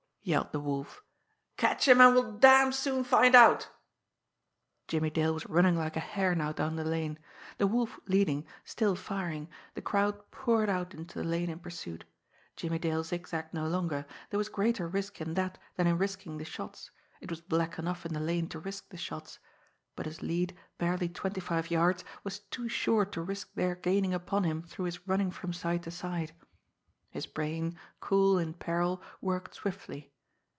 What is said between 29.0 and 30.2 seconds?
worked swiftly.